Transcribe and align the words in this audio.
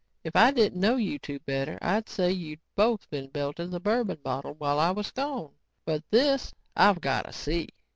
"If 0.23 0.35
I 0.35 0.49
didn't 0.49 0.79
know 0.79 0.95
you 0.95 1.19
two 1.19 1.37
better, 1.41 1.77
I'd 1.79 2.09
say 2.09 2.31
you 2.31 2.57
both 2.75 3.07
been 3.11 3.27
belting 3.29 3.69
the 3.69 3.79
bourbon 3.79 4.17
bottle 4.23 4.55
while 4.55 4.79
I 4.79 4.89
was 4.89 5.11
gone. 5.11 5.51
But 5.85 6.01
this 6.09 6.55
I've 6.75 7.01
got 7.01 7.25
to 7.27 7.31
see." 7.33 7.69